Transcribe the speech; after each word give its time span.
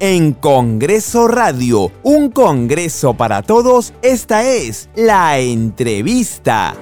en 0.00 0.32
Congreso 0.32 1.28
Radio, 1.28 1.92
un 2.02 2.30
Congreso 2.30 3.12
para 3.12 3.42
todos, 3.42 3.92
esta 4.00 4.42
es 4.44 4.88
la 4.96 5.38
entrevista. 5.38 6.74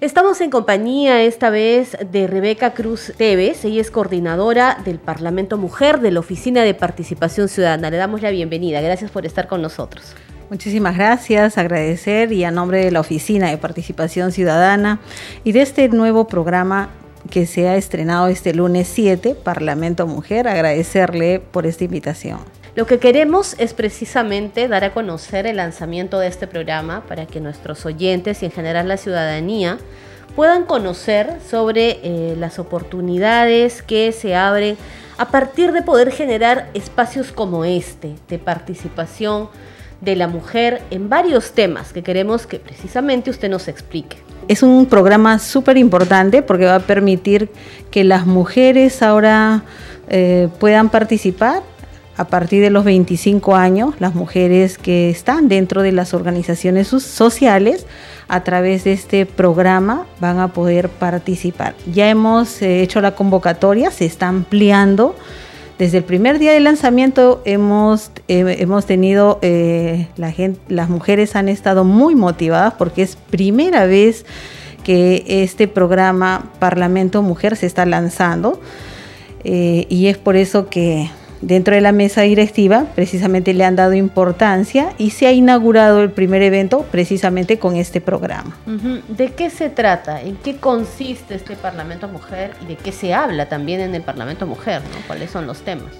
Estamos 0.00 0.40
en 0.40 0.50
compañía 0.50 1.22
esta 1.22 1.50
vez 1.50 1.96
de 2.12 2.28
Rebeca 2.28 2.72
Cruz 2.72 3.12
Teves, 3.16 3.64
ella 3.64 3.80
es 3.80 3.90
coordinadora 3.90 4.78
del 4.84 5.00
Parlamento 5.00 5.58
Mujer 5.58 5.98
de 5.98 6.12
la 6.12 6.20
Oficina 6.20 6.62
de 6.62 6.74
Participación 6.74 7.48
Ciudadana. 7.48 7.90
Le 7.90 7.96
damos 7.96 8.22
la 8.22 8.30
bienvenida, 8.30 8.80
gracias 8.80 9.10
por 9.10 9.26
estar 9.26 9.48
con 9.48 9.60
nosotros. 9.60 10.14
Muchísimas 10.50 10.96
gracias, 10.96 11.58
agradecer 11.58 12.30
y 12.30 12.44
a 12.44 12.52
nombre 12.52 12.84
de 12.84 12.92
la 12.92 13.00
Oficina 13.00 13.50
de 13.50 13.58
Participación 13.58 14.30
Ciudadana 14.30 15.00
y 15.42 15.50
de 15.50 15.62
este 15.62 15.88
nuevo 15.88 16.28
programa 16.28 16.90
que 17.26 17.46
se 17.46 17.68
ha 17.68 17.76
estrenado 17.76 18.28
este 18.28 18.54
lunes 18.54 18.88
7, 18.88 19.34
Parlamento 19.34 20.06
Mujer, 20.06 20.48
agradecerle 20.48 21.40
por 21.40 21.66
esta 21.66 21.84
invitación. 21.84 22.40
Lo 22.74 22.86
que 22.86 22.98
queremos 22.98 23.56
es 23.58 23.72
precisamente 23.72 24.68
dar 24.68 24.84
a 24.84 24.92
conocer 24.92 25.46
el 25.46 25.56
lanzamiento 25.56 26.18
de 26.18 26.26
este 26.28 26.46
programa 26.46 27.04
para 27.08 27.26
que 27.26 27.40
nuestros 27.40 27.86
oyentes 27.86 28.42
y 28.42 28.46
en 28.46 28.52
general 28.52 28.88
la 28.88 28.98
ciudadanía 28.98 29.78
puedan 30.34 30.64
conocer 30.64 31.38
sobre 31.48 32.00
eh, 32.02 32.36
las 32.38 32.58
oportunidades 32.58 33.82
que 33.82 34.12
se 34.12 34.34
abren 34.34 34.76
a 35.16 35.30
partir 35.30 35.72
de 35.72 35.80
poder 35.80 36.12
generar 36.12 36.68
espacios 36.74 37.32
como 37.32 37.64
este 37.64 38.14
de 38.28 38.38
participación 38.38 39.48
de 40.02 40.14
la 40.14 40.28
mujer 40.28 40.82
en 40.90 41.08
varios 41.08 41.52
temas 41.52 41.94
que 41.94 42.02
queremos 42.02 42.46
que 42.46 42.58
precisamente 42.58 43.30
usted 43.30 43.48
nos 43.48 43.68
explique. 43.68 44.25
Es 44.48 44.62
un 44.62 44.86
programa 44.86 45.38
súper 45.38 45.76
importante 45.76 46.42
porque 46.42 46.66
va 46.66 46.76
a 46.76 46.80
permitir 46.80 47.50
que 47.90 48.04
las 48.04 48.26
mujeres 48.26 49.02
ahora 49.02 49.64
eh, 50.08 50.48
puedan 50.60 50.88
participar 50.88 51.62
a 52.16 52.24
partir 52.26 52.62
de 52.62 52.70
los 52.70 52.84
25 52.84 53.56
años, 53.56 53.94
las 53.98 54.14
mujeres 54.14 54.78
que 54.78 55.10
están 55.10 55.48
dentro 55.48 55.82
de 55.82 55.92
las 55.92 56.14
organizaciones 56.14 56.88
sociales, 56.88 57.86
a 58.28 58.42
través 58.42 58.84
de 58.84 58.92
este 58.92 59.26
programa 59.26 60.06
van 60.20 60.38
a 60.38 60.48
poder 60.48 60.88
participar. 60.88 61.74
Ya 61.92 62.08
hemos 62.08 62.62
eh, 62.62 62.82
hecho 62.82 63.00
la 63.00 63.14
convocatoria, 63.14 63.90
se 63.90 64.06
está 64.06 64.28
ampliando 64.28 65.14
desde 65.78 65.98
el 65.98 66.04
primer 66.04 66.38
día 66.38 66.52
de 66.52 66.60
lanzamiento 66.60 67.42
hemos, 67.44 68.10
eh, 68.28 68.56
hemos 68.60 68.86
tenido, 68.86 69.38
eh, 69.42 70.08
las 70.68 70.88
mujeres 70.88 71.36
han 71.36 71.48
estado 71.48 71.84
muy 71.84 72.14
motivadas 72.14 72.74
porque 72.74 73.02
es 73.02 73.16
primera 73.16 73.84
vez 73.84 74.24
que 74.84 75.24
este 75.26 75.68
programa 75.68 76.50
Parlamento 76.58 77.20
Mujer 77.20 77.56
se 77.56 77.66
está 77.66 77.84
lanzando 77.84 78.60
eh, 79.44 79.86
y 79.90 80.06
es 80.06 80.16
por 80.16 80.36
eso 80.36 80.68
que 80.68 81.10
dentro 81.40 81.74
de 81.74 81.80
la 81.80 81.92
mesa 81.92 82.22
directiva 82.22 82.86
precisamente 82.94 83.54
le 83.54 83.64
han 83.64 83.76
dado 83.76 83.94
importancia 83.94 84.92
y 84.98 85.10
se 85.10 85.26
ha 85.26 85.32
inaugurado 85.32 86.02
el 86.02 86.10
primer 86.10 86.42
evento 86.42 86.84
precisamente 86.90 87.58
con 87.58 87.76
este 87.76 88.00
programa. 88.00 88.56
¿De 89.08 89.32
qué 89.32 89.50
se 89.50 89.70
trata? 89.70 90.20
¿En 90.22 90.36
qué 90.36 90.56
consiste 90.56 91.34
este 91.34 91.56
Parlamento 91.56 92.08
Mujer 92.08 92.52
y 92.62 92.66
de 92.66 92.76
qué 92.76 92.92
se 92.92 93.14
habla 93.14 93.48
también 93.48 93.80
en 93.80 93.94
el 93.94 94.02
Parlamento 94.02 94.46
Mujer? 94.46 94.82
¿Cuáles 95.06 95.30
son 95.30 95.46
los 95.46 95.58
temas? 95.58 95.92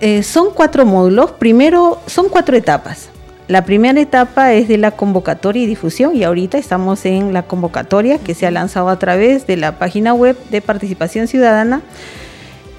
Eh, 0.00 0.22
son 0.22 0.48
cuatro 0.52 0.84
módulos. 0.84 1.32
Primero, 1.32 2.00
son 2.06 2.28
cuatro 2.28 2.56
etapas. 2.56 3.08
La 3.48 3.64
primera 3.64 4.00
etapa 4.00 4.52
es 4.52 4.68
de 4.68 4.78
la 4.78 4.92
convocatoria 4.92 5.62
y 5.62 5.66
difusión 5.66 6.16
y 6.16 6.24
ahorita 6.24 6.58
estamos 6.58 7.04
en 7.04 7.32
la 7.32 7.42
convocatoria 7.42 8.18
que 8.18 8.34
se 8.34 8.46
ha 8.46 8.50
lanzado 8.50 8.88
a 8.88 8.98
través 8.98 9.46
de 9.46 9.56
la 9.56 9.78
página 9.78 10.14
web 10.14 10.36
de 10.50 10.62
participación 10.62 11.26
ciudadana 11.26 11.82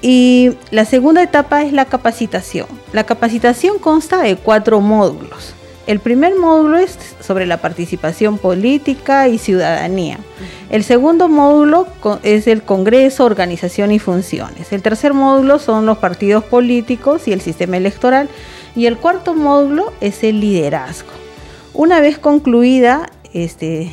y 0.06 0.52
la 0.70 0.84
segunda 0.84 1.22
etapa 1.22 1.62
es 1.62 1.72
la 1.72 1.86
capacitación. 1.86 2.66
La 2.92 3.04
capacitación 3.04 3.78
consta 3.78 4.20
de 4.20 4.36
cuatro 4.36 4.82
módulos. 4.82 5.54
El 5.86 5.98
primer 5.98 6.36
módulo 6.36 6.76
es 6.76 6.98
sobre 7.20 7.46
la 7.46 7.56
participación 7.56 8.36
política 8.36 9.28
y 9.28 9.38
ciudadanía. 9.38 10.18
El 10.68 10.84
segundo 10.84 11.30
módulo 11.30 11.86
es 12.22 12.46
el 12.48 12.62
Congreso, 12.62 13.24
organización 13.24 13.92
y 13.92 13.98
funciones. 13.98 14.74
El 14.74 14.82
tercer 14.82 15.14
módulo 15.14 15.58
son 15.58 15.86
los 15.86 15.96
partidos 15.96 16.44
políticos 16.44 17.26
y 17.26 17.32
el 17.32 17.40
sistema 17.40 17.78
electoral. 17.78 18.28
Y 18.76 18.84
el 18.84 18.98
cuarto 18.98 19.32
módulo 19.32 19.90
es 20.02 20.22
el 20.22 20.38
liderazgo. 20.38 21.12
Una 21.72 22.00
vez 22.00 22.18
concluida, 22.18 23.08
este, 23.32 23.90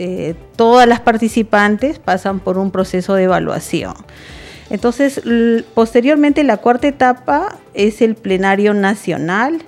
eh, 0.00 0.34
todas 0.56 0.88
las 0.88 0.98
participantes 0.98 2.00
pasan 2.00 2.40
por 2.40 2.58
un 2.58 2.72
proceso 2.72 3.14
de 3.14 3.22
evaluación. 3.22 3.94
Entonces, 4.70 5.22
posteriormente 5.74 6.42
la 6.44 6.56
cuarta 6.56 6.88
etapa 6.88 7.58
es 7.74 8.02
el 8.02 8.16
plenario 8.16 8.74
nacional, 8.74 9.62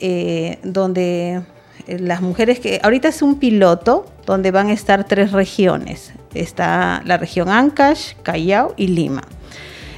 eh, 0.00 0.58
donde 0.62 1.42
eh, 1.86 1.98
las 1.98 2.20
mujeres 2.20 2.60
que 2.60 2.80
ahorita 2.82 3.08
es 3.08 3.22
un 3.22 3.38
piloto 3.38 4.06
donde 4.26 4.50
van 4.50 4.68
a 4.68 4.72
estar 4.72 5.04
tres 5.04 5.32
regiones. 5.32 6.12
Está 6.34 7.02
la 7.04 7.16
región 7.16 7.48
Ancash, 7.48 8.14
Callao 8.22 8.74
y 8.76 8.88
Lima. 8.88 9.22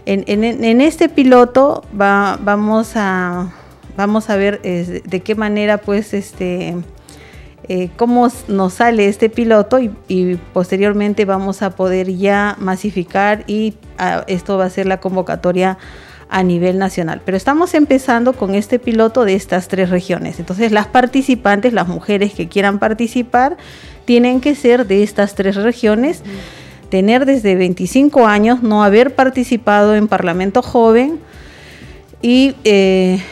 En, 0.06 0.80
este 0.82 1.08
piloto 1.08 1.82
vamos, 1.92 2.92
a, 2.94 3.54
vamos 3.96 4.28
a 4.28 4.36
ver 4.36 4.60
de 4.60 5.20
qué 5.24 5.34
manera 5.34 5.78
pues 5.78 6.12
este 6.12 6.74
eh, 7.68 7.88
cómo 7.96 8.28
nos 8.48 8.74
sale 8.74 9.08
este 9.08 9.30
piloto 9.30 9.78
y, 9.78 10.38
posteriormente 10.52 11.24
vamos 11.24 11.62
a 11.62 11.70
poder 11.70 12.14
ya 12.14 12.56
masificar 12.58 13.44
y 13.46 13.74
ah, 13.98 14.24
esto 14.26 14.58
va 14.58 14.66
a 14.66 14.70
ser 14.70 14.86
la 14.86 15.00
convocatoria 15.00 15.78
a 16.28 16.42
nivel 16.42 16.78
nacional. 16.78 17.22
Pero 17.24 17.36
estamos 17.36 17.74
empezando 17.74 18.34
con 18.34 18.54
este 18.54 18.78
piloto 18.78 19.24
de 19.24 19.34
estas 19.34 19.68
tres 19.68 19.88
regiones. 19.88 20.40
Entonces 20.40 20.72
las 20.72 20.88
participantes, 20.88 21.72
las 21.72 21.88
mujeres 21.88 22.34
que 22.34 22.48
quieran 22.48 22.78
participar, 22.78 23.56
tienen 24.04 24.40
que 24.40 24.54
ser 24.54 24.86
de 24.86 25.02
estas 25.02 25.34
tres 25.34 25.56
regiones, 25.56 26.22
tener 26.90 27.24
desde 27.24 27.54
25 27.54 28.26
años, 28.26 28.62
no 28.62 28.84
haber 28.84 29.14
participado 29.14 29.94
en 29.94 30.08
Parlamento 30.08 30.60
Joven 30.60 31.18
y... 32.20 32.54
Eh, 32.64 33.22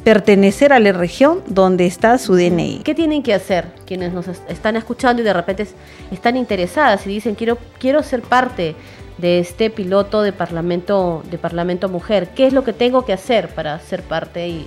pertenecer 0.00 0.72
a 0.72 0.80
la 0.80 0.92
región 0.92 1.40
donde 1.46 1.86
está 1.86 2.16
su 2.18 2.34
DNI. 2.34 2.80
¿Qué 2.84 2.94
tienen 2.94 3.22
que 3.22 3.34
hacer 3.34 3.66
quienes 3.86 4.12
nos 4.12 4.26
están 4.28 4.76
escuchando 4.76 5.22
y 5.22 5.24
de 5.24 5.32
repente 5.32 5.66
están 6.10 6.36
interesadas 6.36 7.06
y 7.06 7.10
dicen 7.10 7.34
quiero, 7.34 7.58
quiero 7.78 8.02
ser 8.02 8.22
parte 8.22 8.74
de 9.18 9.38
este 9.38 9.70
piloto 9.70 10.22
de 10.22 10.32
Parlamento, 10.32 11.22
de 11.30 11.38
Parlamento 11.38 11.88
Mujer? 11.88 12.28
¿Qué 12.34 12.46
es 12.46 12.52
lo 12.52 12.64
que 12.64 12.72
tengo 12.72 13.04
que 13.04 13.12
hacer 13.12 13.48
para 13.48 13.78
ser 13.80 14.02
parte 14.02 14.48
y, 14.48 14.66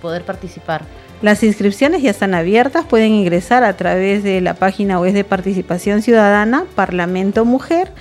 poder 0.00 0.22
participar? 0.22 0.82
Las 1.22 1.42
inscripciones 1.42 2.02
ya 2.02 2.10
están 2.10 2.34
abiertas, 2.34 2.84
pueden 2.84 3.12
ingresar 3.12 3.64
a 3.64 3.76
través 3.76 4.22
de 4.22 4.40
la 4.40 4.54
página 4.54 5.00
web 5.00 5.14
de 5.14 5.24
Participación 5.24 6.02
Ciudadana, 6.02 6.64
Parlamento 6.74 7.44
Mujer. 7.44 7.92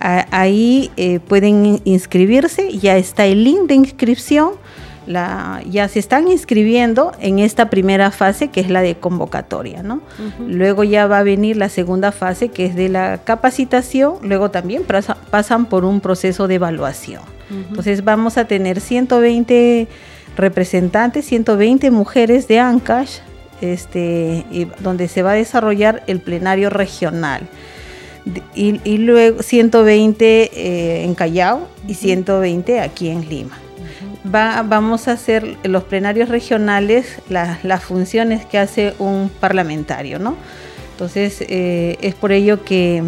Ahí 0.00 0.92
eh, 0.96 1.18
pueden 1.18 1.80
inscribirse, 1.84 2.76
ya 2.78 2.96
está 2.96 3.26
el 3.26 3.42
link 3.42 3.62
de 3.62 3.74
inscripción 3.74 4.52
ya 5.08 5.88
se 5.88 5.98
están 5.98 6.28
inscribiendo 6.28 7.12
en 7.20 7.38
esta 7.38 7.70
primera 7.70 8.10
fase 8.10 8.48
que 8.48 8.60
es 8.60 8.68
la 8.68 8.82
de 8.82 8.96
convocatoria, 8.96 9.82
¿no? 9.82 10.00
Luego 10.46 10.84
ya 10.84 11.06
va 11.06 11.18
a 11.18 11.22
venir 11.22 11.56
la 11.56 11.68
segunda 11.68 12.12
fase 12.12 12.48
que 12.48 12.66
es 12.66 12.74
de 12.74 12.88
la 12.88 13.20
capacitación, 13.24 14.16
luego 14.22 14.50
también 14.50 14.82
pasan 15.30 15.66
por 15.66 15.84
un 15.84 16.00
proceso 16.00 16.48
de 16.48 16.56
evaluación. 16.56 17.22
Entonces 17.50 18.04
vamos 18.04 18.36
a 18.36 18.44
tener 18.44 18.80
120 18.80 19.88
representantes, 20.36 21.24
120 21.26 21.90
mujeres 21.90 22.46
de 22.46 22.60
Ancash, 22.60 23.18
este, 23.62 24.44
donde 24.80 25.08
se 25.08 25.22
va 25.22 25.32
a 25.32 25.34
desarrollar 25.34 26.02
el 26.06 26.20
plenario 26.20 26.68
regional. 26.68 27.48
Y, 28.54 28.98
luego 28.98 29.42
120 29.42 30.50
eh, 30.52 31.04
en 31.04 31.14
Callao 31.14 31.66
y 31.86 31.94
120 31.94 32.80
aquí 32.80 33.08
en 33.08 33.26
Lima 33.26 33.58
vamos 34.24 35.08
a 35.08 35.12
hacer 35.12 35.56
los 35.62 35.84
plenarios 35.84 36.28
regionales 36.28 37.20
las 37.28 37.82
funciones 37.82 38.44
que 38.46 38.58
hace 38.58 38.94
un 38.98 39.30
parlamentario, 39.40 40.18
¿no? 40.18 40.36
Entonces, 40.92 41.40
eh, 41.42 41.96
es 42.00 42.14
por 42.14 42.32
ello 42.32 42.64
que 42.64 43.04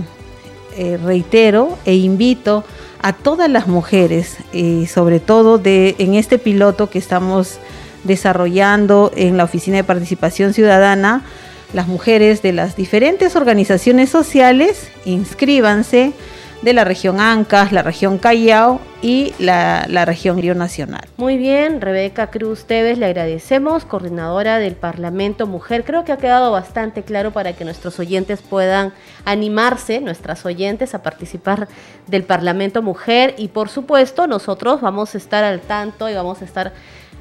eh, 0.77 0.99
reitero 1.03 1.77
e 1.85 1.97
invito 1.97 2.65
a 3.03 3.13
todas 3.13 3.51
las 3.51 3.67
mujeres, 3.67 4.37
y 4.53 4.87
sobre 4.87 5.19
todo 5.19 5.59
de, 5.59 5.97
en 5.99 6.15
este 6.15 6.39
piloto 6.39 6.89
que 6.89 6.99
estamos 6.99 7.59
desarrollando 8.05 9.11
en 9.17 9.37
la 9.37 9.45
Oficina 9.45 9.79
de 9.79 9.85
Participación 9.85 10.55
Ciudadana, 10.55 11.25
las 11.73 11.89
mujeres 11.89 12.43
de 12.43 12.53
las 12.53 12.77
diferentes 12.77 13.37
organizaciones 13.37 14.11
sociales, 14.11 14.89
inscríbanse, 15.05 16.13
de 16.63 16.73
la 16.75 16.85
región 16.85 17.21
Ancas, 17.21 17.73
la 17.73 17.83
región 17.83 18.19
Callao 18.19 18.81
y 19.03 19.33
la, 19.39 20.05
región 20.05 20.39
Río 20.41 20.55
Nacional. 20.55 21.03
Muy 21.17 21.39
bien, 21.39 21.81
Rebeca 21.81 22.29
Cruz 22.29 22.65
Tevez, 22.65 22.99
le 22.99 23.07
agradecemos, 23.07 23.85
coordinadora 23.87 24.59
del 24.59 24.75
Parlamento 24.75 25.47
Mujer. 25.47 25.85
Creo 25.85 26.05
que 26.05 26.13
ha 26.13 26.19
quedado 26.19 26.53
bastante 26.53 27.03
claro 27.03 27.31
para 27.31 27.55
que 27.55 27.65
nuestros 27.65 27.99
oyentes 27.99 28.43
puedan 28.43 28.93
animarse, 29.25 30.01
nuestras 30.01 30.45
oyentes, 30.45 30.95
a 30.95 31.03
participar 31.03 31.69
del 32.07 32.25
Parlamento 32.25 32.83
Mujer 32.83 33.35
y 33.39 33.49
por 33.49 33.71
supuesto 33.71 34.27
nosotros 34.27 34.81
vamos 34.83 35.15
a 35.15 35.19
estar 35.19 35.45
al 35.45 35.61
tanto 35.61 36.09
y 36.11 36.15
vamos 36.15 36.43
a 36.43 36.45
estar 36.45 36.73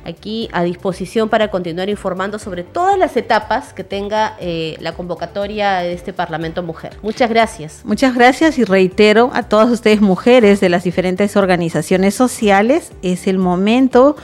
aquí 0.06 0.50
a 0.52 0.64
disposición 0.64 1.30
para 1.30 1.50
continuar 1.50 1.90
informando 1.90 2.40
sobre 2.40 2.64
todas 2.64 2.98
las 2.98 3.16
etapas 3.18 3.74
que 3.74 3.84
tenga 3.84 4.36
eh, 4.40 4.78
la 4.80 4.94
convocatoria 4.94 5.80
de 5.80 5.94
este 5.94 6.14
Parlamento 6.14 6.64
Mujer. 6.64 6.98
Muchas 7.02 7.30
gracias. 7.30 7.82
Muchas 7.84 8.16
gracias 8.16 8.58
y 8.58 8.64
reitero 8.64 9.32
a 9.34 9.44
todas 9.44 9.70
ustedes 9.70 10.02
mujeres 10.02 10.60
de 10.60 10.70
las 10.70 10.84
diferentes 10.84 11.36
organizaciones 11.36 12.16
sociales, 12.16 12.92
es 13.02 13.28
el 13.28 13.38
momento 13.38 14.16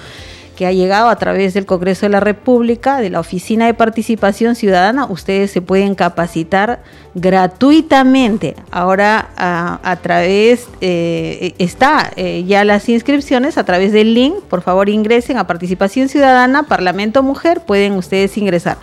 que 0.56 0.66
ha 0.66 0.72
llegado 0.72 1.10
a 1.10 1.16
través 1.18 1.54
del 1.54 1.66
Congreso 1.66 2.06
de 2.06 2.10
la 2.10 2.20
República, 2.20 3.00
de 3.00 3.10
la 3.10 3.20
Oficina 3.20 3.66
de 3.66 3.74
Participación 3.74 4.56
Ciudadana. 4.56 5.06
Ustedes 5.06 5.52
se 5.52 5.62
pueden 5.62 5.96
capacitar 5.96 6.82
gratuitamente. 7.14 8.56
Ahora 8.72 9.30
a, 9.36 9.98
través, 10.02 10.68
eh, 10.82 11.54
está 11.58 12.12
eh, 12.16 12.44
ya 12.48 12.64
las 12.64 12.88
inscripciones 12.90 13.58
a 13.58 13.66
través 13.66 13.92
del 13.92 14.14
link. 14.14 14.36
Por 14.50 14.62
favor 14.62 14.90
ingresen 14.90 15.38
a 15.38 15.48
Participación 15.48 16.10
Ciudadana, 16.10 16.64
Parlamento 16.64 17.22
Mujer, 17.22 17.62
pueden 17.62 17.94
ustedes 17.94 18.38
ingresar. 18.38 18.78